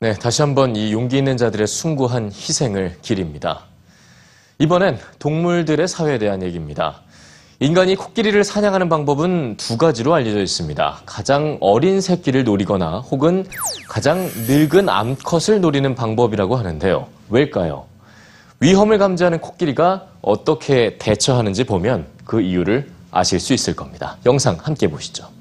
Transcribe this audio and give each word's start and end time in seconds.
네, 0.00 0.14
다시 0.14 0.42
한번 0.42 0.76
이 0.76 0.92
용기 0.92 1.18
있는 1.18 1.36
자들의 1.36 1.66
숭고한 1.66 2.26
희생을 2.26 2.98
기립니다. 3.02 3.64
이번엔 4.60 4.96
동물들의 5.18 5.88
사회에 5.88 6.18
대한 6.18 6.40
얘기입니다. 6.44 7.00
인간이 7.58 7.96
코끼리를 7.96 8.44
사냥하는 8.44 8.88
방법은 8.88 9.56
두 9.56 9.76
가지로 9.76 10.14
알려져 10.14 10.40
있습니다. 10.40 11.00
가장 11.04 11.58
어린 11.60 12.00
새끼를 12.00 12.44
노리거나 12.44 13.00
혹은 13.00 13.44
가장 13.88 14.30
늙은 14.46 14.88
암컷을 14.88 15.60
노리는 15.60 15.92
방법이라고 15.96 16.54
하는데요. 16.54 17.08
왜일까요? 17.28 17.86
위험을 18.60 18.98
감지하는 18.98 19.40
코끼리가 19.40 20.06
어떻게 20.22 20.96
대처하는지 20.98 21.64
보면 21.64 22.06
그 22.24 22.40
이유를 22.40 22.88
아실 23.10 23.40
수 23.40 23.52
있을 23.52 23.74
겁니다. 23.74 24.16
영상 24.26 24.58
함께 24.62 24.86
보시죠. 24.86 25.37